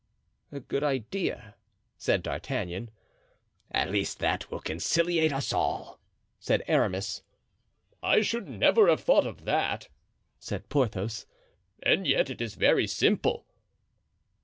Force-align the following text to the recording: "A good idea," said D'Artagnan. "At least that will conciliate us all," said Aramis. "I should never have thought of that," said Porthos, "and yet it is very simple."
"A 0.51 0.59
good 0.59 0.83
idea," 0.83 1.53
said 1.95 2.23
D'Artagnan. 2.23 2.89
"At 3.69 3.91
least 3.91 4.17
that 4.17 4.49
will 4.49 4.59
conciliate 4.59 5.31
us 5.31 5.53
all," 5.53 5.99
said 6.39 6.63
Aramis. 6.67 7.21
"I 8.01 8.21
should 8.21 8.47
never 8.49 8.87
have 8.89 9.01
thought 9.01 9.27
of 9.27 9.45
that," 9.45 9.89
said 10.39 10.69
Porthos, 10.69 11.27
"and 11.83 12.07
yet 12.07 12.31
it 12.31 12.41
is 12.41 12.55
very 12.55 12.87
simple." 12.87 13.45